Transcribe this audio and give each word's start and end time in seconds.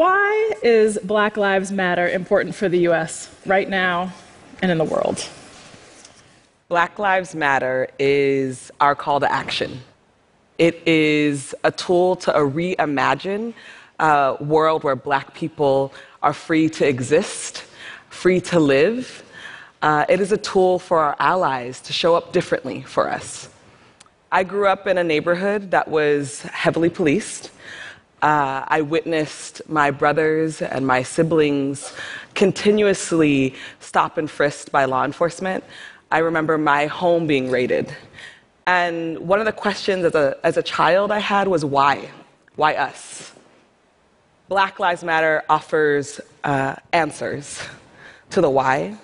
Why 0.00 0.54
is 0.62 0.98
Black 1.04 1.36
Lives 1.36 1.70
Matter 1.70 2.08
important 2.08 2.54
for 2.54 2.70
the 2.70 2.88
US 2.88 3.28
right 3.44 3.68
now 3.68 4.14
and 4.62 4.70
in 4.70 4.78
the 4.78 4.84
world? 4.84 5.28
Black 6.68 6.98
Lives 6.98 7.34
Matter 7.34 7.86
is 7.98 8.70
our 8.80 8.94
call 8.94 9.20
to 9.20 9.30
action. 9.30 9.82
It 10.56 10.80
is 10.88 11.54
a 11.64 11.70
tool 11.70 12.16
to 12.16 12.30
reimagine 12.30 13.52
a 13.98 14.38
world 14.40 14.84
where 14.84 14.96
black 14.96 15.34
people 15.34 15.92
are 16.22 16.32
free 16.32 16.70
to 16.70 16.88
exist, 16.88 17.64
free 18.08 18.40
to 18.40 18.58
live. 18.58 19.22
Uh, 19.82 20.06
it 20.08 20.18
is 20.18 20.32
a 20.32 20.38
tool 20.38 20.78
for 20.78 20.98
our 21.00 21.16
allies 21.18 21.78
to 21.82 21.92
show 21.92 22.14
up 22.14 22.32
differently 22.32 22.80
for 22.80 23.10
us. 23.10 23.50
I 24.32 24.44
grew 24.44 24.66
up 24.66 24.86
in 24.86 24.96
a 24.96 25.04
neighborhood 25.04 25.72
that 25.72 25.88
was 25.88 26.40
heavily 26.40 26.88
policed. 26.88 27.50
Uh, 28.22 28.64
I 28.68 28.82
witnessed 28.82 29.62
my 29.68 29.90
brothers 29.90 30.60
and 30.60 30.86
my 30.86 31.02
siblings 31.02 31.92
continuously 32.34 33.54
stop 33.80 34.18
and 34.18 34.30
frisked 34.30 34.70
by 34.70 34.84
law 34.84 35.04
enforcement. 35.04 35.64
I 36.10 36.18
remember 36.18 36.58
my 36.58 36.86
home 36.86 37.26
being 37.26 37.50
raided. 37.50 37.94
And 38.66 39.18
one 39.18 39.38
of 39.38 39.46
the 39.46 39.52
questions 39.52 40.04
as 40.04 40.14
a, 40.14 40.36
as 40.44 40.56
a 40.56 40.62
child 40.62 41.10
I 41.10 41.18
had 41.18 41.48
was 41.48 41.64
why? 41.64 42.10
Why 42.56 42.74
us? 42.74 43.32
Black 44.48 44.78
Lives 44.78 45.02
Matter 45.02 45.42
offers 45.48 46.20
uh, 46.44 46.74
answers 46.92 47.62
to 48.30 48.40
the 48.40 48.50
why. 48.50 48.96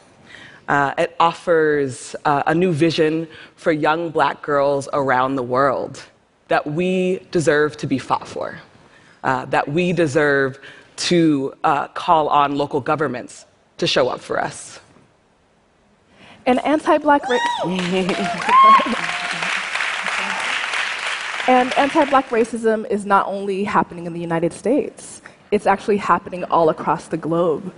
Uh, 0.69 0.93
it 0.99 1.15
offers 1.21 2.17
uh, 2.25 2.43
a 2.47 2.55
new 2.55 2.73
vision 2.73 3.29
for 3.55 3.71
young 3.71 4.11
black 4.11 4.43
girls 4.43 4.89
around 4.93 5.37
the 5.37 5.43
world 5.43 6.03
that 6.49 6.67
we 6.67 7.21
deserve 7.31 7.77
to 7.77 7.87
be 7.87 7.99
fought 7.99 8.27
for, 8.27 8.59
that 9.47 9.69
we 9.69 9.93
deserve 9.93 10.59
to 10.97 11.53
uh, 11.65 11.89
call 11.89 12.29
on 12.29 12.57
local 12.57 12.81
governments 12.81 13.45
to 13.79 13.87
show 13.87 14.09
up 14.09 14.21
for 14.21 14.41
us. 14.41 14.81
And 16.49 16.65
anti 16.65 16.97
black 16.99 17.29
ra- 17.29 17.39
And 21.49 21.77
anti 21.77 22.05
black 22.07 22.29
racism 22.31 22.89
is 22.91 23.05
not 23.05 23.27
only 23.27 23.65
happening 23.65 24.07
in 24.07 24.13
the 24.13 24.21
United 24.21 24.53
States, 24.53 25.23
it's 25.51 25.67
actually 25.67 25.97
happening 25.97 26.45
all 26.45 26.69
across 26.69 27.09
the 27.09 27.17
globe. 27.17 27.73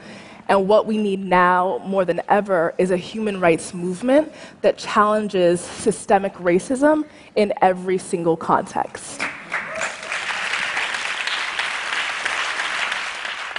And 0.48 0.68
what 0.68 0.86
we 0.86 0.98
need 0.98 1.20
now 1.20 1.82
more 1.84 2.04
than 2.04 2.22
ever 2.28 2.74
is 2.78 2.90
a 2.90 2.96
human 2.96 3.40
rights 3.40 3.74
movement 3.74 4.32
that 4.62 4.78
challenges 4.78 5.60
systemic 5.60 6.34
racism 6.34 7.06
in 7.36 7.52
every 7.62 7.98
single 7.98 8.36
context. 8.36 9.22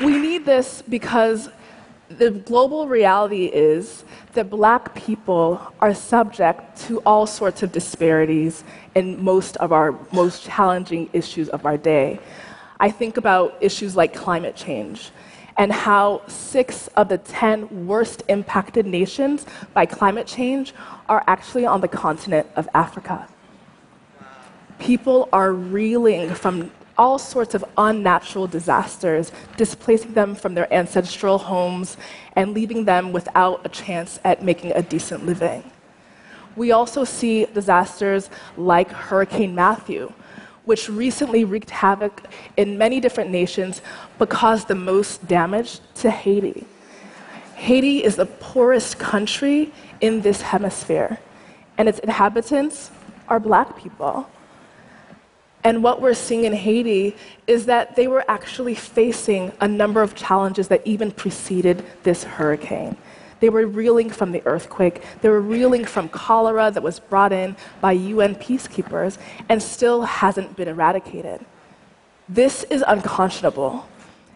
We 0.02 0.18
need 0.18 0.46
this 0.46 0.82
because 0.82 1.50
the 2.08 2.32
global 2.32 2.88
reality 2.88 3.46
is 3.46 4.06
that 4.34 4.50
black 4.50 4.96
people 4.96 5.62
are 5.82 5.94
subject 5.94 6.78
to 6.88 7.00
all 7.00 7.28
sorts 7.28 7.64
of 7.64 7.72
disparities 7.72 8.64
in 8.96 9.22
most 9.24 9.58
of 9.58 9.74
our 9.74 9.94
most 10.12 10.44
challenging 10.44 11.10
issues 11.12 11.50
of 11.50 11.66
our 11.66 11.78
day. 11.78 12.20
I 12.80 12.92
think 12.92 13.18
about 13.18 13.58
issues 13.60 13.98
like 13.98 14.14
climate 14.14 14.56
change 14.56 15.12
and 15.58 15.74
how 15.74 16.22
six 16.28 16.88
of 16.96 17.10
the 17.10 17.18
10 17.18 17.86
worst 17.86 18.24
impacted 18.30 18.86
nations 18.86 19.46
by 19.74 19.86
climate 19.86 20.26
change 20.26 20.74
are 21.10 21.22
actually 21.28 21.66
on 21.66 21.82
the 21.82 21.90
continent 21.90 22.48
of 22.56 22.70
Africa. 22.74 23.28
People 24.80 25.28
are 25.34 25.52
reeling 25.52 26.34
from 26.34 26.72
all 27.00 27.18
sorts 27.18 27.56
of 27.56 27.64
unnatural 27.78 28.46
disasters, 28.46 29.32
displacing 29.56 30.14
them 30.14 30.36
from 30.36 30.54
their 30.54 30.72
ancestral 30.72 31.38
homes 31.38 31.96
and 32.36 32.54
leaving 32.54 32.84
them 32.84 33.14
without 33.14 33.66
a 33.66 33.70
chance 33.70 34.20
at 34.26 34.44
making 34.44 34.74
a 34.74 34.82
decent 34.84 35.26
living. 35.26 35.64
We 36.58 36.74
also 36.74 37.06
see 37.06 37.46
disasters 37.46 38.30
like 38.58 38.92
Hurricane 38.92 39.56
Matthew, 39.56 40.12
which 40.66 40.90
recently 40.90 41.46
wreaked 41.46 41.70
havoc 41.70 42.22
in 42.58 42.78
many 42.78 43.00
different 43.00 43.32
nations 43.32 43.82
but 44.18 44.30
caused 44.30 44.68
the 44.68 44.76
most 44.76 45.26
damage 45.26 45.80
to 45.96 46.12
Haiti. 46.12 46.66
Haiti 47.56 48.04
is 48.04 48.18
the 48.18 48.26
poorest 48.26 49.00
country 49.00 49.72
in 50.02 50.20
this 50.20 50.42
hemisphere, 50.42 51.18
and 51.78 51.88
its 51.88 52.00
inhabitants 52.00 52.92
are 53.30 53.40
black 53.40 53.78
people. 53.78 54.30
And 55.64 55.84
what 55.84 56.02
we're 56.02 56.14
seeing 56.14 56.46
in 56.46 56.54
Haiti 56.54 57.16
is 57.46 57.66
that 57.66 57.96
they 57.96 58.08
were 58.08 58.24
actually 58.30 58.76
facing 58.76 59.52
a 59.60 59.68
number 59.68 60.02
of 60.02 60.16
challenges 60.16 60.70
that 60.70 60.86
even 60.86 61.12
preceded 61.12 61.86
this 62.04 62.24
hurricane. 62.24 62.96
They 63.42 63.50
were 63.50 63.66
reeling 63.66 64.10
from 64.10 64.32
the 64.32 64.42
earthquake, 64.46 65.02
they 65.22 65.30
were 65.30 65.42
reeling 65.42 65.86
from 65.86 66.10
cholera 66.10 66.72
that 66.72 66.84
was 66.84 67.00
brought 67.00 67.32
in 67.32 67.56
by 67.82 67.94
UN 67.94 68.36
peacekeepers 68.36 69.18
and 69.48 69.62
still 69.62 70.04
hasn't 70.04 70.56
been 70.56 70.68
eradicated. 70.68 71.46
This 72.28 72.64
is 72.66 72.84
unconscionable. 72.88 73.88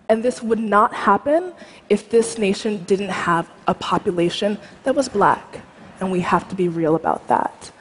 And 0.10 0.24
this 0.24 0.44
would 0.44 0.60
not 0.60 0.94
happen 0.94 1.54
if 1.90 2.10
this 2.10 2.38
nation 2.38 2.84
didn't 2.84 3.10
have 3.10 3.50
a 3.68 3.74
population 3.74 4.58
that 4.84 4.96
was 4.96 5.08
black. 5.08 5.62
And 6.00 6.12
we 6.12 6.20
have 6.22 6.48
to 6.50 6.56
be 6.56 6.68
real 6.68 6.96
about 6.96 7.28
that. 7.30 7.72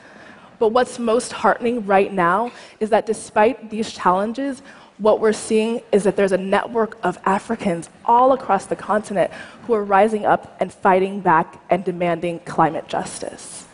But 0.62 0.68
what's 0.68 1.00
most 1.00 1.32
heartening 1.32 1.84
right 1.86 2.12
now 2.12 2.52
is 2.78 2.90
that 2.90 3.04
despite 3.04 3.68
these 3.68 3.90
challenges, 3.90 4.62
what 4.98 5.18
we're 5.18 5.32
seeing 5.32 5.80
is 5.90 6.04
that 6.04 6.14
there's 6.14 6.30
a 6.30 6.38
network 6.38 6.96
of 7.02 7.18
Africans 7.24 7.90
all 8.04 8.30
across 8.32 8.66
the 8.66 8.76
continent 8.76 9.32
who 9.66 9.74
are 9.74 9.82
rising 9.82 10.24
up 10.24 10.56
and 10.60 10.72
fighting 10.72 11.18
back 11.18 11.60
and 11.68 11.82
demanding 11.82 12.38
climate 12.44 12.86
justice. 12.86 13.66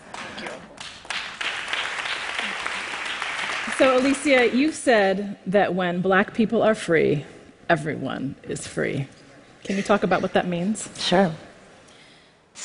So, 3.76 3.98
Alicia, 3.98 4.56
you've 4.56 4.74
said 4.74 5.38
that 5.44 5.74
when 5.74 6.00
black 6.00 6.32
people 6.32 6.62
are 6.62 6.74
free, 6.74 7.26
everyone 7.68 8.34
is 8.44 8.66
free. 8.66 9.08
Can 9.62 9.76
you 9.76 9.82
talk 9.82 10.04
about 10.04 10.22
what 10.22 10.32
that 10.32 10.48
means? 10.48 10.88
Sure. 10.98 11.30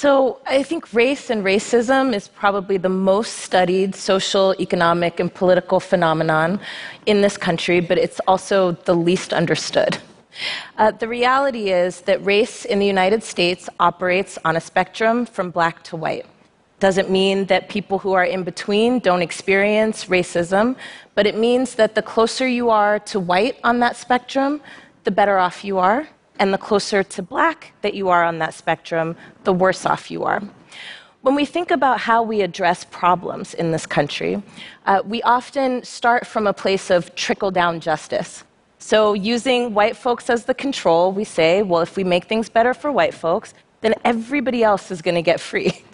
So, 0.04 0.40
I 0.46 0.64
think 0.64 0.94
race 0.94 1.30
and 1.30 1.46
racism 1.46 2.14
is 2.14 2.28
probably 2.28 2.76
the 2.76 2.90
most 2.90 3.38
studied 3.38 3.96
social, 3.96 4.54
economic, 4.60 5.22
and 5.22 5.34
political 5.34 5.80
phenomenon 5.80 6.60
in 7.06 7.22
this 7.22 7.38
country, 7.38 7.80
but 7.80 7.98
it's 7.98 8.20
also 8.28 8.74
the 8.84 8.96
least 8.96 9.32
understood. 9.32 9.98
Uh, 10.78 10.92
the 10.92 11.08
reality 11.08 11.70
is 11.70 12.02
that 12.02 12.22
race 12.26 12.66
in 12.66 12.80
the 12.80 12.86
United 12.86 13.24
States 13.24 13.70
operates 13.80 14.38
on 14.44 14.58
a 14.58 14.60
spectrum 14.60 15.26
from 15.26 15.52
black 15.52 15.82
to 15.86 15.96
white. 15.96 16.26
Doesn't 16.82 17.10
mean 17.10 17.46
that 17.46 17.70
people 17.70 17.98
who 17.98 18.12
are 18.12 18.26
in 18.26 18.44
between 18.44 19.00
don't 19.00 19.22
experience 19.22 20.08
racism, 20.08 20.76
but 21.16 21.26
it 21.26 21.38
means 21.38 21.76
that 21.76 21.96
the 21.96 22.02
closer 22.02 22.46
you 22.46 22.70
are 22.70 23.00
to 23.12 23.22
white 23.22 23.58
on 23.64 23.80
that 23.80 23.96
spectrum, 23.96 24.60
the 25.06 25.12
better 25.12 25.38
off 25.38 25.64
you 25.64 25.80
are 25.80 26.10
and 26.40 26.54
the 26.54 26.58
closer 26.58 27.04
to 27.04 27.22
black 27.22 27.74
that 27.82 27.94
you 27.94 28.10
are 28.10 28.24
on 28.24 28.40
that 28.40 28.54
spectrum, 28.54 29.16
the 29.44 29.54
worse 29.54 29.86
off 29.86 30.10
you 30.10 30.24
are. 30.24 30.42
When 31.22 31.36
we 31.36 31.46
think 31.46 31.72
about 31.72 32.00
how 32.00 32.22
we 32.22 32.42
address 32.42 32.84
problems 32.84 33.54
in 33.54 33.72
this 33.72 33.86
country, 33.86 34.42
uh, 34.86 35.02
we 35.06 35.22
often 35.22 35.84
start 35.84 36.28
from 36.28 36.48
a 36.48 36.54
place 36.54 36.90
of 36.90 37.16
trickle 37.16 37.52
down 37.52 37.80
justice. 37.80 38.44
So, 38.80 39.14
using 39.14 39.74
white 39.74 39.96
folks 39.96 40.30
as 40.30 40.44
the 40.44 40.54
control, 40.54 41.14
we 41.14 41.24
say, 41.24 41.62
well, 41.64 41.82
if 41.82 41.96
we 41.96 42.04
make 42.04 42.26
things 42.26 42.50
better 42.50 42.74
for 42.74 42.92
white 42.92 43.14
folks, 43.14 43.54
then 43.80 43.94
everybody 44.04 44.64
else 44.64 44.92
is 44.92 45.02
going 45.02 45.16
to 45.16 45.22
get 45.22 45.40
free. 45.40 45.82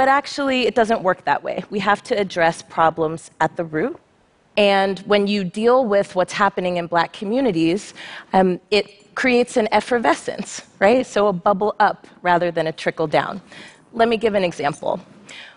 But 0.00 0.08
actually, 0.08 0.62
it 0.62 0.74
doesn't 0.74 1.02
work 1.02 1.26
that 1.26 1.42
way. 1.42 1.62
We 1.68 1.78
have 1.80 2.02
to 2.04 2.18
address 2.18 2.62
problems 2.62 3.30
at 3.38 3.56
the 3.56 3.64
root. 3.64 4.00
And 4.60 4.98
when 5.00 5.26
you 5.26 5.42
deal 5.42 5.86
with 5.86 6.14
what's 6.14 6.34
happening 6.34 6.76
in 6.76 6.86
black 6.86 7.14
communities, 7.14 7.94
um, 8.34 8.60
it 8.70 9.14
creates 9.14 9.56
an 9.56 9.68
effervescence, 9.72 10.60
right? 10.78 11.06
So 11.06 11.28
a 11.28 11.32
bubble 11.32 11.74
up 11.80 12.06
rather 12.20 12.50
than 12.50 12.66
a 12.66 12.72
trickle 12.72 13.06
down. 13.06 13.40
Let 13.94 14.10
me 14.10 14.18
give 14.18 14.34
an 14.34 14.44
example. 14.44 15.00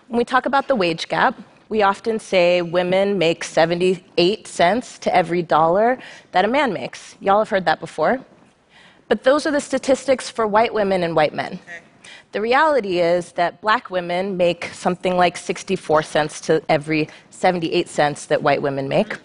When 0.08 0.16
we 0.16 0.24
talk 0.24 0.46
about 0.46 0.68
the 0.68 0.74
wage 0.74 1.06
gap, 1.08 1.38
we 1.68 1.82
often 1.82 2.18
say 2.18 2.62
women 2.62 3.18
make 3.18 3.44
78 3.44 4.46
cents 4.46 4.98
to 5.00 5.14
every 5.14 5.42
dollar 5.42 5.98
that 6.32 6.46
a 6.46 6.48
man 6.48 6.72
makes. 6.72 7.14
Y'all 7.20 7.40
have 7.40 7.50
heard 7.50 7.66
that 7.66 7.80
before. 7.80 8.24
But 9.08 9.22
those 9.22 9.46
are 9.46 9.50
the 9.50 9.60
statistics 9.60 10.30
for 10.30 10.46
white 10.46 10.72
women 10.72 11.02
and 11.02 11.14
white 11.14 11.34
men. 11.34 11.58
The 12.32 12.40
reality 12.40 13.00
is 13.00 13.32
that 13.32 13.60
black 13.60 13.90
women 13.90 14.36
make 14.36 14.64
something 14.72 15.16
like 15.16 15.36
64 15.36 16.02
cents 16.02 16.40
to 16.40 16.62
every 16.68 17.08
78 17.34 17.88
cents 17.88 18.26
that 18.26 18.42
white 18.42 18.62
women 18.62 18.88
make. 18.88 19.18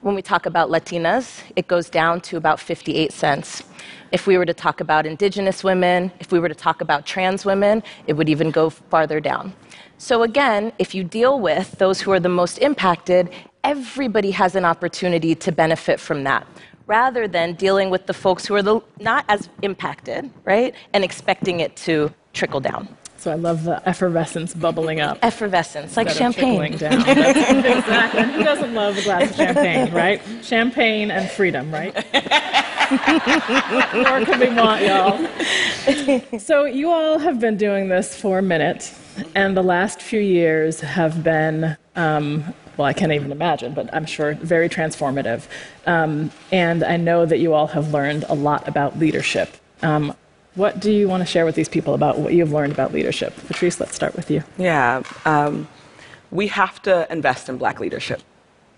When 0.00 0.14
we 0.14 0.22
talk 0.22 0.46
about 0.46 0.70
Latinas, 0.70 1.42
it 1.54 1.68
goes 1.68 1.88
down 1.90 2.20
to 2.22 2.36
about 2.36 2.58
58 2.58 3.12
cents. 3.12 3.62
If 4.10 4.26
we 4.26 4.36
were 4.36 4.46
to 4.46 4.54
talk 4.54 4.80
about 4.80 5.06
indigenous 5.06 5.62
women, 5.62 6.10
if 6.20 6.32
we 6.32 6.38
were 6.38 6.48
to 6.48 6.54
talk 6.54 6.80
about 6.80 7.06
trans 7.06 7.44
women, 7.44 7.82
it 8.06 8.14
would 8.14 8.28
even 8.28 8.50
go 8.50 8.70
farther 8.70 9.20
down. 9.20 9.52
So, 9.98 10.22
again, 10.22 10.72
if 10.78 10.94
you 10.94 11.04
deal 11.04 11.38
with 11.38 11.72
those 11.78 12.00
who 12.00 12.10
are 12.10 12.20
the 12.20 12.28
most 12.28 12.58
impacted, 12.58 13.30
everybody 13.62 14.32
has 14.32 14.56
an 14.56 14.64
opportunity 14.64 15.34
to 15.36 15.52
benefit 15.52 16.00
from 16.00 16.24
that, 16.24 16.46
rather 16.86 17.28
than 17.28 17.54
dealing 17.54 17.88
with 17.88 18.06
the 18.06 18.14
folks 18.14 18.44
who 18.44 18.54
are 18.56 18.62
the, 18.62 18.80
not 18.98 19.24
as 19.28 19.48
impacted, 19.62 20.30
right? 20.44 20.74
And 20.92 21.04
expecting 21.04 21.60
it 21.60 21.76
to 21.76 22.12
trickle 22.32 22.60
down. 22.60 22.88
So 23.22 23.30
I 23.30 23.36
love 23.36 23.62
the 23.62 23.80
effervescence 23.88 24.52
bubbling 24.52 25.00
up. 25.00 25.16
Effervescence, 25.22 25.96
like 25.96 26.10
champagne. 26.10 26.76
down. 26.76 27.02
Exactly. 27.06 28.24
Who 28.24 28.42
doesn't 28.42 28.74
love 28.74 28.98
a 28.98 29.02
glass 29.02 29.30
of 29.30 29.36
champagne, 29.36 29.94
right? 29.94 30.20
Champagne 30.42 31.12
and 31.12 31.30
freedom, 31.30 31.72
right? 31.72 31.94
what 31.94 33.94
more 33.94 34.24
could 34.24 34.40
we 34.40 34.52
want, 34.52 34.82
y'all? 34.82 36.40
So 36.40 36.64
you 36.64 36.90
all 36.90 37.20
have 37.20 37.38
been 37.38 37.56
doing 37.56 37.88
this 37.88 38.20
for 38.20 38.40
a 38.40 38.42
minute, 38.42 38.92
and 39.36 39.56
the 39.56 39.62
last 39.62 40.02
few 40.02 40.20
years 40.20 40.80
have 40.80 41.22
been, 41.22 41.76
um, 41.94 42.52
well, 42.76 42.86
I 42.86 42.92
can't 42.92 43.12
even 43.12 43.30
imagine, 43.30 43.72
but 43.72 43.88
I'm 43.94 44.04
sure 44.04 44.34
very 44.34 44.68
transformative. 44.68 45.46
Um, 45.86 46.32
and 46.50 46.82
I 46.82 46.96
know 46.96 47.24
that 47.24 47.38
you 47.38 47.54
all 47.54 47.68
have 47.68 47.94
learned 47.94 48.24
a 48.28 48.34
lot 48.34 48.66
about 48.66 48.98
leadership. 48.98 49.56
Um, 49.82 50.16
what 50.54 50.80
do 50.80 50.92
you 50.92 51.08
want 51.08 51.22
to 51.22 51.26
share 51.26 51.44
with 51.44 51.54
these 51.54 51.68
people 51.68 51.94
about 51.94 52.18
what 52.18 52.34
you've 52.34 52.52
learned 52.52 52.72
about 52.72 52.92
leadership? 52.92 53.34
Patrisse, 53.46 53.80
let's 53.80 53.94
start 53.94 54.14
with 54.14 54.30
you. 54.30 54.42
Yeah, 54.58 55.02
um, 55.24 55.68
we 56.30 56.48
have 56.48 56.82
to 56.82 57.10
invest 57.10 57.48
in 57.48 57.56
black 57.58 57.80
leadership. 57.80 58.22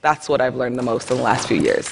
That's 0.01 0.29
what 0.29 0.41
I've 0.41 0.55
learned 0.55 0.79
the 0.79 0.83
most 0.83 1.11
in 1.11 1.17
the 1.17 1.23
last 1.23 1.49
few 1.49 1.61
years. 1.61 1.89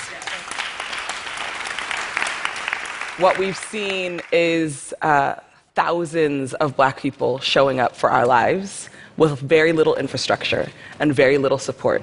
What 3.19 3.39
we've 3.39 3.57
seen 3.57 4.21
is 4.33 4.95
uh, 5.03 5.37
thousands 5.75 6.55
of 6.55 6.77
black 6.77 6.99
people 6.99 7.39
showing 7.39 7.81
up 7.81 7.97
for 7.97 8.11
our 8.11 8.27
lives 8.27 8.89
with 9.17 9.39
very 9.41 9.73
little 9.73 9.95
infrastructure 9.97 10.69
and 10.99 11.15
very 11.15 11.39
little 11.39 11.59
support. 11.59 12.03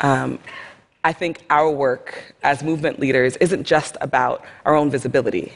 Um, 0.00 0.38
I 1.04 1.12
think 1.12 1.44
our 1.50 1.70
work 1.70 2.34
as 2.42 2.62
movement 2.62 2.98
leaders 2.98 3.36
isn't 3.36 3.64
just 3.64 3.96
about 4.00 4.44
our 4.64 4.74
own 4.74 4.90
visibility, 4.90 5.52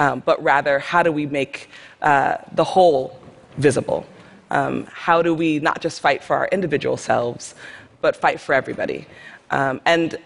um, 0.00 0.22
but 0.24 0.42
rather 0.42 0.80
how 0.80 1.02
do 1.04 1.12
we 1.12 1.26
make 1.26 1.68
uh, 2.02 2.38
the 2.54 2.64
whole 2.64 3.20
visible? 3.58 4.04
Um, 4.50 4.86
how 4.90 5.22
do 5.22 5.32
we 5.32 5.60
not 5.60 5.80
just 5.80 6.00
fight 6.00 6.24
for 6.24 6.34
our 6.34 6.48
individual 6.50 6.96
selves, 6.96 7.54
but 8.00 8.16
fight 8.16 8.40
for 8.40 8.52
everybody? 8.52 9.06
Um, 9.50 9.80
and 9.84 10.16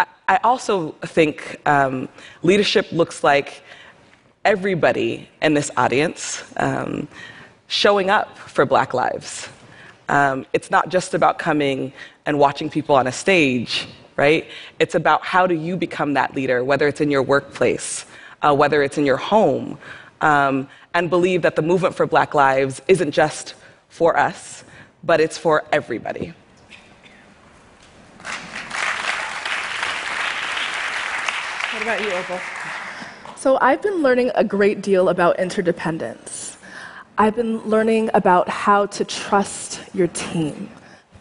I, 0.00 0.06
I 0.28 0.36
also 0.42 0.92
think 1.02 1.60
um, 1.66 2.08
leadership 2.42 2.90
looks 2.90 3.22
like 3.22 3.62
everybody 4.44 5.28
in 5.42 5.54
this 5.54 5.70
audience 5.76 6.42
um, 6.56 7.06
showing 7.68 8.10
up 8.10 8.38
for 8.38 8.64
Black 8.64 8.94
lives. 8.94 9.48
Um, 10.08 10.46
it's 10.52 10.70
not 10.70 10.88
just 10.88 11.14
about 11.14 11.38
coming 11.38 11.92
and 12.26 12.38
watching 12.38 12.70
people 12.70 12.96
on 12.96 13.06
a 13.06 13.12
stage, 13.12 13.86
right? 14.16 14.46
It's 14.78 14.94
about 14.94 15.24
how 15.24 15.46
do 15.46 15.54
you 15.54 15.76
become 15.76 16.14
that 16.14 16.34
leader, 16.34 16.64
whether 16.64 16.88
it's 16.88 17.00
in 17.00 17.10
your 17.10 17.22
workplace, 17.22 18.06
uh, 18.42 18.54
whether 18.54 18.82
it's 18.82 18.98
in 18.98 19.06
your 19.06 19.16
home, 19.16 19.78
um, 20.20 20.68
and 20.94 21.08
believe 21.08 21.42
that 21.42 21.56
the 21.56 21.62
movement 21.62 21.94
for 21.94 22.06
Black 22.06 22.34
lives 22.34 22.82
isn't 22.88 23.12
just 23.12 23.54
for 23.88 24.18
us, 24.18 24.64
but 25.04 25.20
it's 25.20 25.38
for 25.38 25.64
everybody. 25.72 26.34
What 31.72 31.82
about 31.82 32.00
you, 32.02 32.10
Opal? 32.10 32.38
So 33.36 33.56
I've 33.60 33.80
been 33.80 34.02
learning 34.02 34.32
a 34.34 34.44
great 34.44 34.82
deal 34.82 35.08
about 35.08 35.38
interdependence. 35.38 36.58
I've 37.16 37.36
been 37.36 37.58
learning 37.60 38.10
about 38.12 38.48
how 38.48 38.86
to 38.86 39.04
trust 39.04 39.80
your 39.94 40.08
team. 40.08 40.68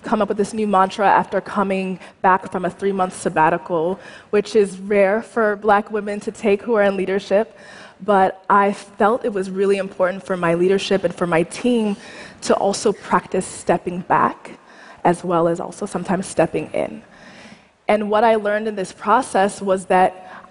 Come 0.04 0.22
up 0.22 0.30
with 0.30 0.38
this 0.38 0.54
new 0.54 0.68
mantra 0.68 1.08
after 1.08 1.42
coming 1.42 2.00
back 2.22 2.52
from 2.52 2.66
a 2.66 2.70
three 2.70 2.92
month 2.92 3.14
sabbatical, 3.14 4.00
which 4.30 4.56
is 4.56 4.80
rare 4.80 5.22
for 5.22 5.56
black 5.58 5.92
women 5.92 6.20
to 6.22 6.32
take 6.32 6.62
who 6.62 6.76
are 6.76 6.84
in 6.84 6.96
leadership. 6.96 7.58
But 8.02 8.44
I 8.50 8.72
felt 8.72 9.26
it 9.26 9.34
was 9.34 9.50
really 9.50 9.78
important 9.78 10.26
for 10.26 10.38
my 10.38 10.54
leadership 10.54 11.04
and 11.04 11.14
for 11.14 11.28
my 11.28 11.44
team 11.44 11.98
to 12.42 12.56
also 12.56 12.94
practice 12.94 13.46
stepping 13.46 14.02
back 14.02 14.58
as 15.04 15.24
well 15.24 15.48
as 15.48 15.60
also 15.60 15.86
sometimes 15.86 16.28
stepping 16.28 16.70
in. 16.72 17.02
And 17.88 18.10
what 18.10 18.24
I 18.24 18.36
learned 18.36 18.68
in 18.68 18.76
this 18.76 18.94
process 18.94 19.62
was 19.62 19.88
that 19.88 20.46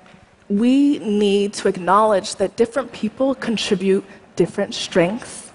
we 0.48 0.98
need 0.98 1.52
to 1.54 1.68
acknowledge 1.68 2.36
that 2.36 2.56
different 2.56 2.92
people 2.92 3.34
contribute 3.34 4.04
different 4.36 4.74
strengths, 4.74 5.47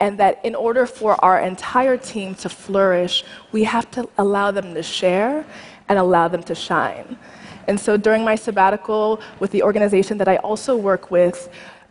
and 0.00 0.18
that 0.18 0.40
in 0.44 0.54
order 0.54 0.86
for 0.86 1.22
our 1.24 1.40
entire 1.40 1.96
team 1.96 2.34
to 2.36 2.48
flourish, 2.48 3.24
we 3.52 3.64
have 3.64 3.90
to 3.92 4.08
allow 4.18 4.50
them 4.50 4.74
to 4.74 4.82
share 4.82 5.44
and 5.88 5.98
allow 5.98 6.28
them 6.28 6.42
to 6.44 6.54
shine. 6.54 7.18
And 7.66 7.78
so 7.78 7.96
during 7.96 8.24
my 8.24 8.34
sabbatical 8.34 9.20
with 9.40 9.50
the 9.50 9.62
organization 9.62 10.18
that 10.18 10.28
I 10.28 10.36
also 10.36 10.76
work 10.76 11.10
with, 11.10 11.48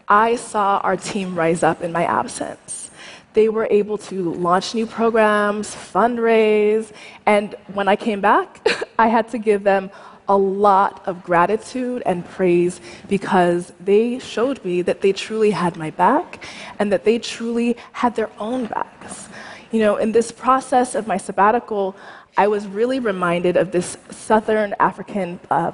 I 0.08 0.36
saw 0.38 0.80
our 0.80 0.96
team 0.98 1.38
rise 1.38 1.64
up 1.64 1.82
in 1.82 1.92
my 1.92 2.06
absence. 2.06 2.90
They 3.34 3.50
were 3.50 3.68
able 3.70 3.98
to 4.10 4.34
launch 4.34 4.74
new 4.74 4.88
programs, 4.88 5.76
fundraise, 5.76 6.92
and 7.26 7.54
when 7.74 7.88
I 7.88 7.96
came 7.96 8.22
back, 8.22 8.68
I 9.00 9.08
had 9.10 9.30
to 9.30 9.38
give 9.38 9.64
them 9.64 9.92
a 10.30 10.38
lot 10.38 11.08
of 11.08 11.24
gratitude 11.24 12.04
and 12.06 12.26
praise 12.26 12.82
because 13.08 13.72
they 13.80 14.20
showed 14.20 14.64
me 14.66 14.82
that 14.82 15.02
they 15.02 15.14
truly 15.14 15.52
had 15.52 15.78
my 15.78 15.90
back 15.92 16.44
and 16.80 16.92
that 16.92 17.06
they 17.06 17.18
truly 17.20 17.78
had 17.94 18.16
their 18.16 18.30
own 18.40 18.66
backs. 18.66 19.30
You 19.72 19.80
know, 19.80 19.98
in 19.98 20.12
this 20.12 20.32
process 20.32 20.96
of 20.96 21.08
my 21.08 21.18
sabbatical, 21.18 21.96
I 22.38 22.48
was 22.48 22.68
really 22.68 23.00
reminded 23.00 23.58
of 23.58 23.72
this 23.72 23.98
Southern 24.12 24.76
African 24.80 25.40
uh, 25.50 25.72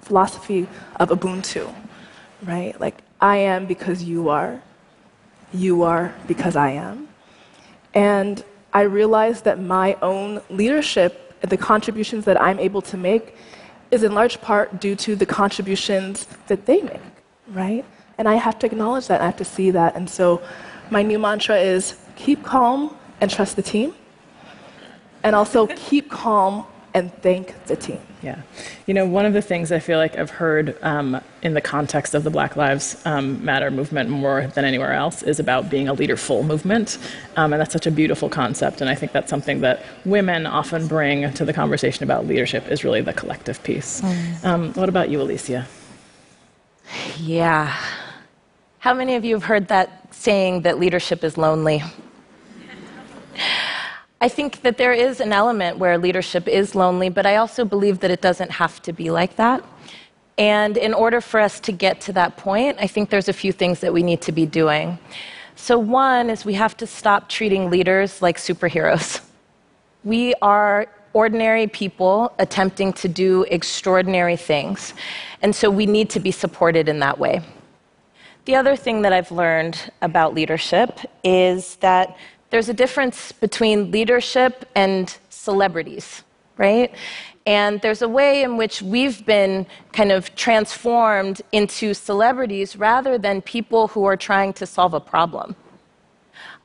philosophy 0.00 0.66
of 0.96 1.10
Ubuntu, 1.10 1.72
right? 2.42 2.78
Like, 2.80 3.02
I 3.20 3.38
am 3.38 3.66
because 3.66 4.02
you 4.02 4.28
are, 4.28 4.62
you 5.52 5.82
are 5.82 6.14
because 6.26 6.56
I 6.56 6.70
am. 6.70 7.08
And 7.94 8.42
I 8.72 8.82
realized 8.82 9.44
that 9.44 9.60
my 9.60 9.96
own 10.02 10.42
leadership, 10.50 11.40
the 11.40 11.56
contributions 11.56 12.24
that 12.26 12.40
I'm 12.40 12.58
able 12.58 12.82
to 12.82 12.96
make, 12.96 13.36
is 13.90 14.02
in 14.02 14.14
large 14.14 14.40
part 14.40 14.80
due 14.80 14.96
to 14.96 15.16
the 15.16 15.26
contributions 15.26 16.26
that 16.48 16.66
they 16.66 16.82
make, 16.82 17.00
right? 17.48 17.84
And 18.18 18.28
I 18.28 18.34
have 18.34 18.58
to 18.60 18.66
acknowledge 18.66 19.06
that, 19.08 19.20
I 19.20 19.26
have 19.26 19.36
to 19.36 19.44
see 19.44 19.70
that. 19.70 19.94
And 19.94 20.08
so 20.08 20.42
my 20.90 21.02
new 21.02 21.18
mantra 21.18 21.56
is 21.56 21.96
keep 22.16 22.42
calm 22.42 22.96
and 23.20 23.30
trust 23.30 23.56
the 23.56 23.62
team, 23.62 23.94
and 25.22 25.36
also 25.36 25.66
keep 25.88 26.10
calm 26.10 26.66
and 26.94 27.12
thank 27.22 27.64
the 27.66 27.76
team. 27.76 28.00
Yeah. 28.26 28.42
You 28.86 28.94
know, 28.94 29.06
one 29.06 29.24
of 29.24 29.34
the 29.34 29.40
things 29.40 29.70
I 29.70 29.78
feel 29.78 29.98
like 29.98 30.18
I've 30.18 30.30
heard 30.30 30.76
um, 30.82 31.20
in 31.42 31.54
the 31.54 31.60
context 31.60 32.12
of 32.12 32.24
the 32.24 32.30
Black 32.30 32.56
Lives 32.56 33.00
um, 33.06 33.44
Matter 33.44 33.70
movement 33.70 34.10
more 34.10 34.48
than 34.48 34.64
anywhere 34.64 34.92
else 34.94 35.22
is 35.22 35.38
about 35.38 35.70
being 35.70 35.86
a 35.86 35.92
leaderful 35.92 36.42
movement. 36.42 36.98
Um, 37.36 37.52
and 37.52 37.60
that's 37.60 37.72
such 37.72 37.86
a 37.86 37.90
beautiful 37.92 38.28
concept. 38.28 38.80
And 38.80 38.90
I 38.90 38.96
think 38.96 39.12
that's 39.12 39.30
something 39.30 39.60
that 39.60 39.84
women 40.04 40.44
often 40.44 40.88
bring 40.88 41.32
to 41.34 41.44
the 41.44 41.52
conversation 41.52 42.02
about 42.02 42.26
leadership 42.26 42.66
is 42.68 42.82
really 42.82 43.00
the 43.00 43.12
collective 43.12 43.62
piece. 43.62 44.02
Um, 44.42 44.72
what 44.72 44.88
about 44.88 45.08
you, 45.08 45.22
Alicia? 45.22 45.64
Yeah. 47.20 47.76
How 48.80 48.92
many 48.92 49.14
of 49.14 49.24
you 49.24 49.36
have 49.36 49.44
heard 49.44 49.68
that 49.68 50.12
saying 50.12 50.62
that 50.62 50.80
leadership 50.80 51.22
is 51.22 51.38
lonely? 51.38 51.80
I 54.20 54.28
think 54.28 54.62
that 54.62 54.78
there 54.78 54.92
is 54.92 55.20
an 55.20 55.32
element 55.32 55.78
where 55.78 55.98
leadership 55.98 56.48
is 56.48 56.74
lonely, 56.74 57.10
but 57.10 57.26
I 57.26 57.36
also 57.36 57.64
believe 57.64 58.00
that 58.00 58.10
it 58.10 58.22
doesn't 58.22 58.50
have 58.50 58.80
to 58.82 58.92
be 58.92 59.10
like 59.10 59.36
that. 59.36 59.62
And 60.38 60.76
in 60.76 60.94
order 60.94 61.20
for 61.20 61.40
us 61.40 61.60
to 61.60 61.72
get 61.72 62.00
to 62.02 62.12
that 62.14 62.36
point, 62.36 62.78
I 62.80 62.86
think 62.86 63.10
there's 63.10 63.28
a 63.28 63.32
few 63.32 63.52
things 63.52 63.80
that 63.80 63.92
we 63.92 64.02
need 64.02 64.22
to 64.22 64.32
be 64.32 64.46
doing. 64.46 64.98
So, 65.54 65.78
one 65.78 66.28
is 66.28 66.44
we 66.44 66.54
have 66.54 66.76
to 66.78 66.86
stop 66.86 67.28
treating 67.28 67.70
leaders 67.70 68.22
like 68.22 68.38
superheroes. 68.38 69.20
We 70.04 70.34
are 70.40 70.86
ordinary 71.14 71.66
people 71.66 72.32
attempting 72.38 72.92
to 72.92 73.08
do 73.08 73.44
extraordinary 73.50 74.36
things. 74.36 74.94
And 75.42 75.52
so 75.52 75.68
we 75.68 75.84
need 75.84 76.10
to 76.10 76.20
be 76.20 76.30
supported 76.30 76.88
in 76.88 77.00
that 77.00 77.18
way. 77.18 77.40
The 78.44 78.54
other 78.54 78.76
thing 78.76 79.02
that 79.02 79.12
I've 79.12 79.32
learned 79.32 79.90
about 80.02 80.34
leadership 80.34 81.00
is 81.24 81.76
that 81.76 82.16
there's 82.50 82.68
a 82.68 82.74
difference 82.74 83.32
between 83.32 83.90
leadership 83.90 84.68
and 84.74 85.16
celebrities, 85.30 86.22
right? 86.56 86.94
And 87.46 87.80
there's 87.80 88.02
a 88.02 88.08
way 88.08 88.42
in 88.42 88.56
which 88.56 88.82
we've 88.82 89.24
been 89.24 89.66
kind 89.92 90.10
of 90.10 90.34
transformed 90.34 91.42
into 91.52 91.94
celebrities 91.94 92.76
rather 92.76 93.18
than 93.18 93.40
people 93.42 93.88
who 93.88 94.04
are 94.04 94.16
trying 94.16 94.52
to 94.54 94.66
solve 94.66 94.94
a 94.94 95.00
problem. 95.00 95.54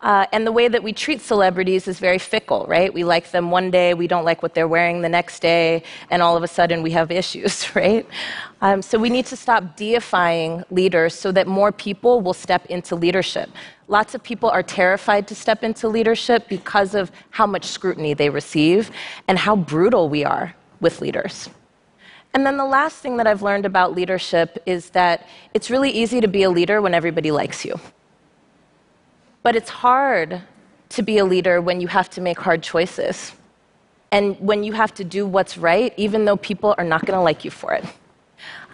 Uh, 0.02 0.26
and 0.32 0.48
the 0.48 0.52
way 0.52 0.68
that 0.68 0.82
we 0.82 0.92
treat 0.92 1.22
celebrities 1.22 1.88
is 1.88 2.00
very 2.00 2.18
fickle, 2.18 2.66
right? 2.68 2.92
We 2.92 3.04
like 3.04 3.30
them 3.30 3.52
one 3.52 3.70
day, 3.70 3.94
we 3.94 4.08
don't 4.08 4.26
like 4.26 4.42
what 4.42 4.56
they're 4.56 4.68
wearing 4.68 5.02
the 5.02 5.10
next 5.10 5.42
day, 5.42 5.84
and 6.10 6.22
all 6.22 6.36
of 6.36 6.42
a 6.42 6.48
sudden 6.48 6.82
we 6.82 6.92
have 6.92 7.12
issues, 7.22 7.76
right? 7.76 8.06
Um, 8.62 8.82
so 8.82 8.98
we 8.98 9.10
need 9.10 9.28
to 9.28 9.36
stop 9.36 9.76
deifying 9.76 10.64
leaders 10.72 11.14
so 11.14 11.32
that 11.34 11.48
more 11.48 11.72
people 11.72 12.22
will 12.22 12.34
step 12.34 12.66
into 12.68 12.96
leadership. 12.96 13.50
Lots 13.88 14.16
of 14.16 14.24
people 14.24 14.50
are 14.50 14.64
terrified 14.64 15.28
to 15.28 15.36
step 15.36 15.64
into 15.64 15.88
leadership 15.88 16.48
because 16.50 16.96
of 16.96 17.12
how 17.30 17.46
much 17.46 17.66
scrutiny 17.66 18.14
they 18.14 18.30
receive 18.30 18.90
and 19.28 19.38
how 19.38 19.56
brutal 19.56 20.10
we 20.10 20.24
are 20.26 20.56
with 20.80 21.02
leaders. 21.02 21.50
And 22.34 22.46
then 22.46 22.58
the 22.58 22.66
last 22.66 22.98
thing 22.98 23.18
that 23.18 23.28
I've 23.28 23.42
learned 23.42 23.66
about 23.66 23.94
leadership 23.94 24.64
is 24.66 24.92
that 24.92 25.28
it's 25.54 25.70
really 25.70 25.90
easy 25.90 26.22
to 26.22 26.28
be 26.28 26.44
a 26.44 26.50
leader 26.50 26.82
when 26.82 26.94
everybody 26.94 27.30
likes 27.30 27.66
you. 27.66 27.80
But 29.44 29.56
it's 29.56 29.70
hard 29.70 30.42
to 30.90 31.02
be 31.02 31.18
a 31.18 31.26
leader 31.26 31.62
when 31.62 31.82
you 31.82 31.88
have 31.88 32.10
to 32.12 32.22
make 32.22 32.40
hard 32.40 32.62
choices 32.62 33.34
and 34.12 34.38
when 34.40 34.64
you 34.64 34.74
have 34.74 34.94
to 34.96 35.04
do 35.04 35.26
what's 35.26 35.58
right, 35.58 35.94
even 35.96 36.26
though 36.26 36.36
people 36.38 36.76
are 36.78 36.84
not 36.84 37.06
going 37.06 37.18
to 37.18 37.24
like 37.24 37.46
you 37.46 37.52
for 37.52 37.74
it. 37.74 37.86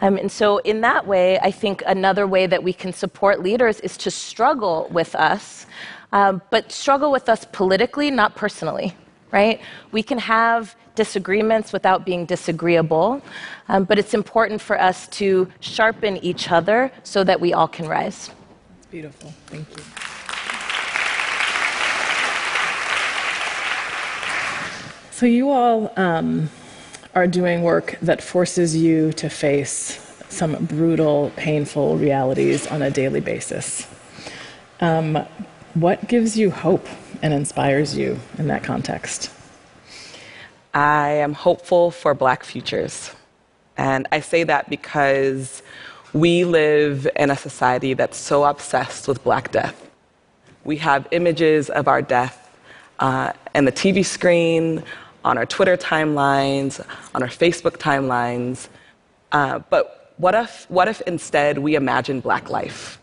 Um, 0.01 0.17
and 0.17 0.31
so, 0.31 0.57
in 0.59 0.81
that 0.81 1.05
way, 1.05 1.39
I 1.39 1.51
think 1.51 1.83
another 1.85 2.27
way 2.27 2.47
that 2.47 2.63
we 2.63 2.73
can 2.73 2.93
support 2.93 3.41
leaders 3.41 3.79
is 3.81 3.97
to 3.97 4.11
struggle 4.11 4.87
with 4.91 5.15
us, 5.15 5.65
um, 6.11 6.41
but 6.49 6.71
struggle 6.71 7.11
with 7.11 7.29
us 7.29 7.45
politically, 7.51 8.11
not 8.11 8.35
personally, 8.35 8.95
right? 9.31 9.59
We 9.91 10.03
can 10.03 10.19
have 10.19 10.75
disagreements 10.95 11.73
without 11.73 12.05
being 12.05 12.25
disagreeable, 12.25 13.21
um, 13.69 13.83
but 13.83 13.99
it's 13.99 14.13
important 14.13 14.61
for 14.61 14.79
us 14.79 15.07
to 15.09 15.47
sharpen 15.59 16.17
each 16.17 16.51
other 16.51 16.91
so 17.03 17.23
that 17.23 17.39
we 17.39 17.53
all 17.53 17.67
can 17.67 17.87
rise. 17.87 18.31
It's 18.77 18.87
beautiful. 18.87 19.33
Thank 19.47 19.67
you. 19.77 20.06
So, 25.17 25.25
you 25.25 25.49
all 25.49 25.91
um, 25.97 26.51
are 27.15 27.25
doing 27.25 27.63
work 27.63 27.97
that 28.03 28.21
forces 28.21 28.77
you 28.77 29.11
to 29.13 29.31
face 29.31 29.99
some 30.29 30.63
brutal, 30.65 31.31
painful 31.35 31.97
realities 31.97 32.67
on 32.67 32.83
a 32.83 32.91
daily 32.91 33.19
basis. 33.19 33.87
Um, 34.79 35.15
what 35.73 36.07
gives 36.07 36.37
you 36.37 36.51
hope 36.51 36.85
and 37.23 37.33
inspires 37.33 37.97
you 37.97 38.19
in 38.37 38.45
that 38.49 38.63
context? 38.63 39.31
I 40.75 41.09
am 41.13 41.33
hopeful 41.33 41.89
for 41.89 42.13
Black 42.13 42.43
futures. 42.43 43.09
And 43.75 44.07
I 44.11 44.19
say 44.19 44.43
that 44.43 44.69
because 44.69 45.63
we 46.13 46.43
live 46.43 47.07
in 47.15 47.31
a 47.31 47.35
society 47.35 47.95
that's 47.95 48.17
so 48.17 48.43
obsessed 48.43 49.07
with 49.07 49.23
Black 49.23 49.51
death. 49.51 49.89
We 50.63 50.77
have 50.77 51.07
images 51.09 51.71
of 51.71 51.87
our 51.87 52.03
death 52.03 52.43
uh, 52.99 53.31
the 53.53 53.71
TV 53.71 54.03
screen, 54.03 54.83
on 55.27 55.37
our 55.37 55.45
Twitter 55.45 55.75
timelines, 55.75 56.83
on 57.13 57.21
our 57.21 57.29
Facebook 57.29 57.77
timelines. 57.77 58.69
Uh, 59.33 59.59
but 59.69 60.13
what 60.17 60.33
if, 60.33 60.65
what 60.69 60.87
if 60.87 61.01
instead 61.01 61.57
we 61.57 61.75
imagine 61.75 62.21
Black 62.21 62.49
life? 62.49 62.99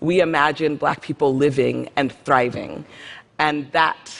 We 0.00 0.20
imagine 0.20 0.76
Black 0.76 1.02
people 1.02 1.36
living 1.36 1.90
and 1.94 2.10
thriving. 2.24 2.84
And 3.38 3.70
that, 3.72 4.12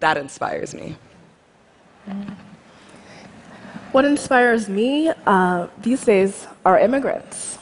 that 0.00 0.18
inspires 0.18 0.74
me. 0.74 0.96
What 3.92 4.04
inspires 4.04 4.68
me 4.68 5.10
uh, 5.26 5.68
these 5.80 6.04
days 6.04 6.46
are 6.64 6.78
immigrants. 6.78 7.57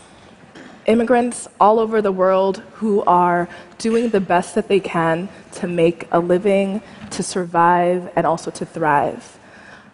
Immigrants 0.87 1.49
all 1.61 1.81
over 1.81 2.01
the 2.01 2.13
world 2.13 2.59
who 2.75 3.03
are 3.05 3.49
doing 3.79 4.11
the 4.11 4.21
best 4.21 4.55
that 4.55 4.69
they 4.69 4.79
can 4.79 5.29
to 5.53 5.67
make 5.67 6.07
a 6.13 6.21
living, 6.21 6.81
to 7.11 7.23
survive, 7.23 8.11
and 8.15 8.25
also 8.25 8.51
to 8.53 8.65
thrive. 8.65 9.39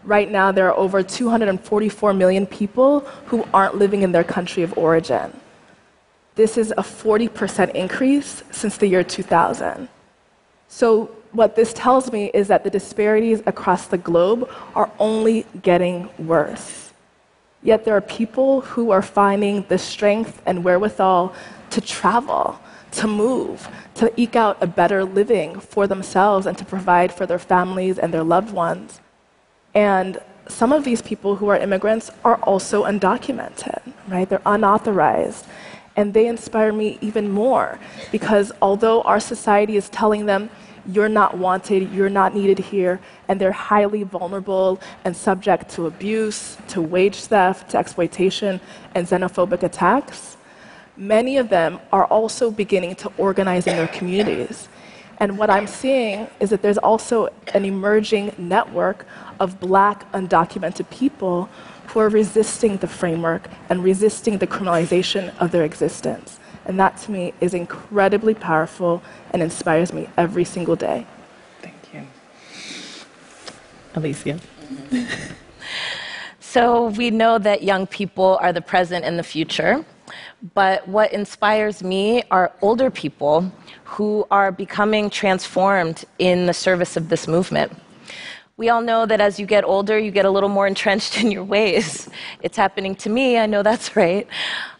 Right 0.05 0.31
now, 0.31 0.53
there 0.53 0.69
are 0.69 0.77
over 0.77 1.03
244 1.03 2.13
million 2.13 2.47
people 2.47 3.01
who 3.27 3.47
aren't 3.55 3.77
living 3.77 4.03
in 4.03 4.13
their 4.13 4.25
country 4.25 4.63
of 4.63 4.77
origin. 4.77 5.33
This 6.35 6.59
is 6.59 6.73
a 6.73 6.83
40% 6.83 7.71
increase 7.71 8.43
since 8.51 8.77
the 8.77 8.87
year 8.87 9.05
2000. 9.05 9.89
So, 10.69 11.11
what 11.33 11.57
this 11.57 11.73
tells 11.73 12.13
me 12.13 12.31
is 12.35 12.49
that 12.49 12.65
the 12.65 12.71
disparities 12.71 13.43
across 13.47 13.87
the 13.87 13.97
globe 13.97 14.51
are 14.75 14.91
only 14.99 15.47
getting 15.63 16.11
worse. 16.19 16.92
Yet 17.63 17.85
there 17.85 17.97
are 17.97 18.01
people 18.01 18.63
who 18.63 18.91
are 18.91 19.03
finding 19.03 19.65
the 19.69 19.79
strength 19.79 20.43
and 20.47 20.65
wherewithal 20.65 21.35
to 21.71 21.81
travel, 21.81 22.61
to 22.93 23.07
move, 23.07 23.69
to 23.95 24.13
eke 24.21 24.37
out 24.37 24.59
a 24.61 24.67
better 24.67 25.05
living 25.05 25.61
for 25.61 25.87
themselves 25.87 26.47
and 26.47 26.59
to 26.59 26.65
provide 26.65 27.13
for 27.13 27.25
their 27.25 27.39
families 27.39 27.99
and 27.99 28.13
their 28.13 28.25
loved 28.25 28.53
ones. 28.53 29.01
And 29.75 30.21
some 30.49 30.73
of 30.73 30.85
these 30.85 31.03
people 31.03 31.37
who 31.37 31.49
are 31.49 31.57
immigrants 31.57 32.11
are 32.25 32.37
also 32.37 32.85
undocumented, 32.85 33.81
right? 34.09 34.29
They're 34.29 34.43
unauthorized. 34.45 35.47
And 35.95 36.15
they 36.15 36.27
inspire 36.27 36.73
me 36.73 36.99
even 37.01 37.31
more 37.31 37.79
because 38.11 38.51
although 38.61 39.03
our 39.03 39.21
society 39.21 39.77
is 39.77 39.89
telling 39.91 40.27
them, 40.27 40.51
you're 40.87 41.09
not 41.09 41.39
wanted, 41.39 41.91
you're 41.93 42.11
not 42.11 42.35
needed 42.35 42.59
here, 42.59 43.01
and 43.29 43.41
they're 43.41 43.53
highly 43.53 44.03
vulnerable 44.03 44.81
and 45.05 45.17
subject 45.17 45.71
to 45.71 45.87
abuse, 45.87 46.57
to 46.69 46.81
wage 46.81 47.17
theft, 47.25 47.71
to 47.71 47.79
exploitation, 47.79 48.61
and 48.95 49.07
xenophobic 49.07 49.63
attacks, 49.63 50.37
many 50.97 51.39
of 51.39 51.49
them 51.49 51.81
are 51.93 52.05
also 52.07 52.51
beginning 52.51 52.95
to 52.97 53.13
organize 53.19 53.67
in 53.67 53.77
their 53.77 53.89
communities. 53.89 54.69
And 55.19 55.39
what 55.39 55.51
I'm 55.51 55.67
seeing 55.67 56.27
is 56.41 56.51
that 56.51 56.63
there's 56.63 56.79
also 56.79 57.29
an 57.55 57.65
emerging 57.65 58.35
network 58.39 59.07
of 59.39 59.61
black 59.61 60.11
undocumented 60.13 60.89
people 60.91 61.49
who 61.89 62.01
are 62.01 62.09
resisting 62.09 62.77
the 62.79 62.89
framework 62.89 63.49
and 63.69 63.85
resisting 63.85 64.39
the 64.39 64.47
criminalization 64.47 65.37
of 65.39 65.53
their 65.53 65.65
existence. 65.65 66.41
And 66.65 66.79
that 66.79 66.97
to 66.99 67.11
me 67.11 67.35
is 67.41 67.55
incredibly 67.55 68.35
powerful 68.35 69.03
and 69.31 69.43
inspires 69.43 69.93
me 69.93 70.09
every 70.17 70.45
single 70.45 70.77
day. 70.77 71.07
Thank 71.61 71.77
you. 71.93 72.07
Alicia. 73.95 74.41
So, 76.53 76.89
we 76.89 77.11
know 77.11 77.39
that 77.39 77.63
young 77.63 77.87
people 77.87 78.37
are 78.43 78.53
the 78.53 78.61
present 78.61 79.07
and 79.07 79.19
the 79.19 79.23
future. 79.23 79.87
But 80.53 80.87
what 80.87 81.11
inspires 81.11 81.83
me 81.83 82.25
are 82.31 82.53
older 82.61 82.91
people 82.91 83.51
who 83.85 84.27
are 84.31 84.53
becoming 84.53 85.09
transformed 85.09 86.05
in 86.19 86.45
the 86.45 86.53
service 86.53 86.95
of 86.99 87.09
this 87.09 87.27
movement. 87.27 87.73
We 88.59 88.69
all 88.69 88.83
know 88.83 89.07
that 89.07 89.21
as 89.21 89.41
you 89.41 89.47
get 89.47 89.65
older, 89.65 89.99
you 89.99 90.11
get 90.11 90.27
a 90.27 90.31
little 90.31 90.49
more 90.49 90.67
entrenched 90.67 91.19
in 91.23 91.31
your 91.31 91.45
ways. 91.45 92.09
It's 92.43 92.57
happening 92.57 92.95
to 92.97 93.11
me, 93.11 93.39
I 93.39 93.47
know 93.47 93.63
that's 93.63 93.97
right. 93.97 94.27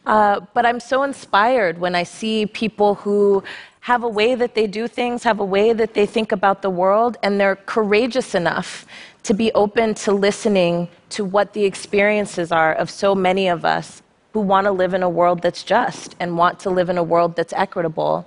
Uh, 0.05 0.41
but 0.53 0.67
I'm 0.67 0.81
so 0.81 1.05
inspired 1.05 1.79
when 1.79 1.95
I 1.95 2.03
see 2.03 2.47
people 2.47 2.97
who 2.97 3.43
have 3.81 4.05
a 4.05 4.09
way 4.09 4.35
that 4.35 4.55
they 4.55 4.67
do 4.67 4.87
things, 4.87 5.25
have 5.25 5.41
a 5.41 5.45
way 5.45 5.73
that 5.73 5.95
they 5.95 6.07
think 6.07 6.33
about 6.33 6.63
the 6.63 6.71
world, 6.71 7.17
and 7.23 7.41
they're 7.41 7.57
courageous 7.57 8.35
enough 8.35 8.87
to 9.25 9.35
be 9.35 9.51
open 9.53 9.95
to 9.95 10.13
listening 10.13 10.89
to 11.11 11.25
what 11.25 11.53
the 11.53 11.65
experiences 11.65 12.53
are 12.53 12.75
of 12.75 12.91
so 12.91 13.15
many 13.15 13.49
of 13.49 13.65
us 13.65 14.03
who 14.33 14.41
want 14.41 14.67
to 14.67 14.73
live 14.73 14.95
in 14.95 15.03
a 15.03 15.09
world 15.09 15.43
that's 15.43 15.63
just 15.63 16.15
and 16.21 16.37
want 16.39 16.59
to 16.61 16.71
live 16.71 16.89
in 16.89 16.99
a 16.99 17.03
world 17.03 17.37
that's 17.37 17.53
equitable. 17.53 18.27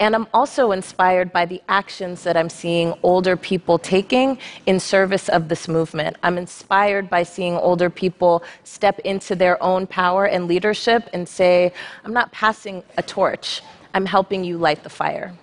And 0.00 0.14
I'm 0.14 0.26
also 0.32 0.72
inspired 0.72 1.30
by 1.30 1.44
the 1.44 1.60
actions 1.68 2.22
that 2.22 2.34
I'm 2.34 2.48
seeing 2.48 2.94
older 3.02 3.36
people 3.36 3.78
taking 3.78 4.38
in 4.64 4.80
service 4.80 5.28
of 5.28 5.50
this 5.50 5.68
movement. 5.68 6.16
I'm 6.22 6.38
inspired 6.38 7.10
by 7.10 7.22
seeing 7.22 7.54
older 7.56 7.90
people 7.90 8.42
step 8.64 8.98
into 9.00 9.36
their 9.36 9.62
own 9.62 9.86
power 9.86 10.24
and 10.24 10.48
leadership 10.48 11.10
and 11.12 11.28
say, 11.28 11.74
I'm 12.02 12.14
not 12.14 12.32
passing 12.32 12.82
a 12.96 13.02
torch, 13.02 13.60
I'm 13.92 14.06
helping 14.06 14.42
you 14.42 14.56
light 14.56 14.82
the 14.84 14.88
fire. 14.88 15.34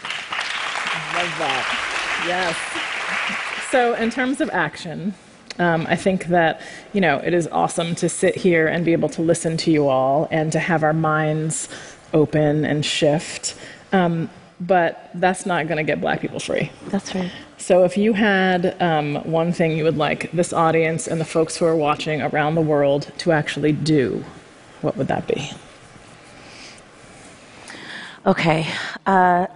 I 0.00 1.22
love 1.22 1.38
that. 1.38 2.24
Yes. 2.26 2.56
So, 3.70 3.92
in 3.94 4.08
terms 4.10 4.40
of 4.40 4.48
action, 4.50 5.12
um, 5.58 5.86
I 5.88 5.96
think 5.96 6.26
that 6.26 6.62
you 6.92 7.00
know 7.00 7.18
it 7.18 7.34
is 7.34 7.48
awesome 7.48 7.94
to 7.96 8.08
sit 8.08 8.36
here 8.36 8.66
and 8.66 8.84
be 8.84 8.92
able 8.92 9.08
to 9.10 9.22
listen 9.22 9.56
to 9.58 9.70
you 9.70 9.88
all 9.88 10.28
and 10.30 10.52
to 10.52 10.58
have 10.58 10.82
our 10.82 10.92
minds 10.92 11.68
open 12.12 12.64
and 12.64 12.84
shift. 12.84 13.54
Um, 13.92 14.30
but 14.60 15.10
that's 15.14 15.46
not 15.46 15.68
going 15.68 15.78
to 15.78 15.84
get 15.84 16.00
black 16.00 16.20
people 16.20 16.40
free. 16.40 16.70
That's 16.88 17.14
right. 17.14 17.30
So, 17.58 17.84
if 17.84 17.96
you 17.96 18.12
had 18.12 18.80
um, 18.82 19.16
one 19.30 19.52
thing 19.52 19.76
you 19.76 19.84
would 19.84 19.96
like 19.96 20.30
this 20.32 20.52
audience 20.52 21.06
and 21.06 21.20
the 21.20 21.24
folks 21.24 21.56
who 21.56 21.64
are 21.64 21.76
watching 21.76 22.22
around 22.22 22.54
the 22.54 22.60
world 22.60 23.12
to 23.18 23.32
actually 23.32 23.72
do, 23.72 24.24
what 24.80 24.96
would 24.96 25.08
that 25.08 25.26
be? 25.26 25.50
Okay, 28.26 28.66
uh, 29.06 29.46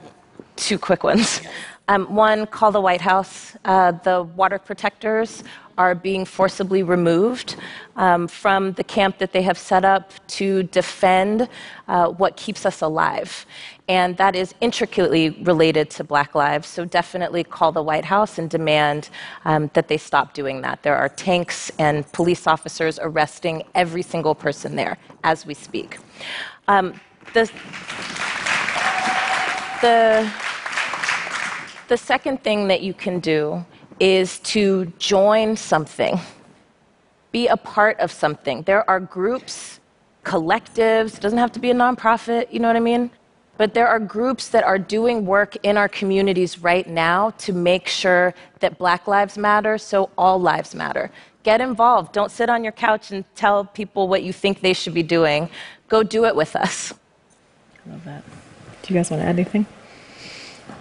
two 0.57 0.79
quick 0.79 1.05
ones. 1.05 1.41
Um, 1.89 2.15
one, 2.15 2.47
call 2.47 2.71
the 2.71 2.81
White 2.81 3.01
House. 3.01 3.57
Uh, 3.65 3.91
the 3.91 4.23
water 4.23 4.59
protectors 4.59 5.43
are 5.83 5.95
being 5.97 6.25
forcibly 6.25 6.83
removed 6.85 7.57
um, 7.97 8.29
from 8.29 8.61
the 8.79 8.85
camp 8.85 9.19
that 9.19 9.33
they 9.33 9.43
have 9.43 9.59
set 9.59 9.85
up 9.85 10.05
to 10.39 10.63
defend 10.81 11.49
uh, 11.89 12.07
what 12.21 12.37
keeps 12.37 12.65
us 12.65 12.83
alive. 12.83 13.31
And 13.89 14.17
that 14.17 14.35
is 14.37 14.55
intricately 14.61 15.25
related 15.53 15.91
to 15.97 16.05
Black 16.05 16.37
lives. 16.37 16.69
So 16.69 16.85
definitely 16.85 17.43
call 17.43 17.73
the 17.73 17.83
White 17.91 18.05
House 18.05 18.39
and 18.39 18.49
demand 18.49 19.11
um, 19.45 19.71
that 19.75 19.89
they 19.89 19.99
stop 19.99 20.35
doing 20.35 20.63
that. 20.63 20.77
There 20.85 20.97
are 20.97 21.09
tanks 21.09 21.73
and 21.81 21.95
police 22.13 22.47
officers 22.47 23.01
arresting 23.03 23.57
every 23.75 24.03
single 24.03 24.37
person 24.37 24.77
there 24.77 24.97
as 25.25 25.45
we 25.45 25.55
speak. 25.55 25.99
Um, 26.69 26.87
the, 27.35 27.45
the, 29.83 30.33
the 31.89 31.97
second 31.97 32.37
thing 32.47 32.69
that 32.69 32.83
you 32.83 32.95
can 32.95 33.19
do 33.19 33.65
is 34.01 34.39
to 34.41 34.87
join 34.99 35.57
something 35.57 36.21
be 37.33 37.49
a 37.49 37.57
part 37.57 37.99
of 37.99 38.13
something. 38.13 38.63
There 38.63 38.89
are 38.89 39.01
groups, 39.01 39.81
collectives, 40.25 41.17
it 41.17 41.21
doesn't 41.21 41.39
have 41.39 41.53
to 41.53 41.61
be 41.61 41.71
a 41.71 41.75
nonprofit, 41.75 42.53
you 42.53 42.61
know 42.61 42.69
what 42.69 42.77
I 42.77 42.81
mean? 42.81 43.11
But 43.57 43.75
there 43.75 43.89
are 43.89 43.99
groups 43.99 44.49
that 44.51 44.65
are 44.65 44.79
doing 44.79 45.27
work 45.27 45.57
in 45.63 45.77
our 45.77 45.89
communities 45.89 46.61
right 46.61 46.87
now 46.87 47.31
to 47.39 47.53
make 47.53 47.89
sure 47.89 48.35
that 48.61 48.79
Black 48.79 49.07
Lives 49.07 49.37
Matter, 49.37 49.79
so 49.79 50.11
all 50.17 50.41
lives 50.41 50.75
matter. 50.75 51.11
Get 51.43 51.61
involved. 51.61 52.13
Don't 52.13 52.31
sit 52.31 52.49
on 52.49 52.63
your 52.63 52.73
couch 52.73 53.11
and 53.11 53.25
tell 53.35 53.65
people 53.65 54.09
what 54.09 54.23
you 54.23 54.33
think 54.33 54.61
they 54.61 54.73
should 54.73 54.95
be 54.95 55.03
doing. 55.03 55.51
Go 55.89 56.03
do 56.03 56.25
it 56.25 56.37
with 56.37 56.55
us. 56.55 56.95
I 57.87 57.91
love 57.91 58.05
that. 58.05 58.23
Do 58.83 58.95
you 58.95 58.99
guys 58.99 59.11
want 59.11 59.23
to 59.23 59.27
add 59.27 59.37
anything? 59.37 59.67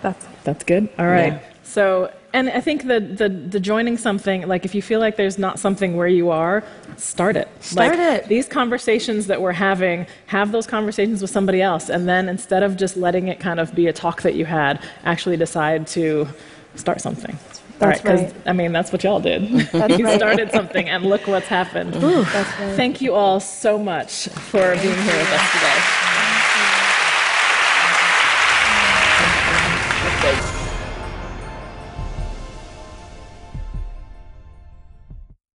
That's 0.01 0.25
That's 0.43 0.63
good. 0.63 0.87
All 0.97 1.07
right. 1.07 1.33
Yeah. 1.33 1.39
So, 1.63 2.11
and 2.33 2.49
I 2.49 2.61
think 2.61 2.87
the, 2.87 2.99
the 2.99 3.29
the 3.29 3.59
joining 3.59 3.97
something 3.97 4.47
like 4.47 4.65
if 4.65 4.73
you 4.73 4.81
feel 4.81 4.99
like 4.99 5.15
there's 5.17 5.37
not 5.37 5.59
something 5.59 5.95
where 5.97 6.07
you 6.07 6.29
are, 6.29 6.63
start 6.97 7.35
it. 7.35 7.47
Start 7.61 7.97
Like, 7.97 8.23
it. 8.23 8.27
These 8.27 8.47
conversations 8.47 9.27
that 9.27 9.41
we're 9.41 9.51
having, 9.53 10.07
have 10.27 10.51
those 10.51 10.67
conversations 10.67 11.21
with 11.21 11.31
somebody 11.31 11.61
else, 11.61 11.89
and 11.89 12.07
then 12.07 12.29
instead 12.29 12.63
of 12.63 12.77
just 12.77 12.95
letting 12.97 13.27
it 13.27 13.39
kind 13.39 13.59
of 13.59 13.73
be 13.75 13.87
a 13.87 13.93
talk 13.93 14.21
that 14.21 14.35
you 14.35 14.45
had, 14.45 14.81
actually 15.03 15.37
decide 15.37 15.87
to 15.87 16.27
start 16.75 17.01
something. 17.01 17.37
All 17.81 17.87
That's 17.87 18.01
'cause, 18.01 18.21
right. 18.21 18.33
I 18.45 18.53
mean, 18.53 18.71
that's 18.73 18.91
what 18.91 19.03
y'all 19.03 19.19
did. 19.19 19.41
You 19.73 20.05
right. 20.05 20.15
started 20.17 20.51
something, 20.51 20.87
and 20.87 21.03
look 21.03 21.25
what's 21.27 21.47
happened. 21.47 21.93
That's 21.95 22.59
right. 22.59 22.75
Thank 22.75 23.01
you 23.01 23.13
all 23.15 23.39
so 23.39 23.77
much 23.79 24.27
for 24.29 24.61
being 24.75 24.83
here 24.83 25.17
with 25.17 25.33
us 25.33 25.51
today. 25.51 26.00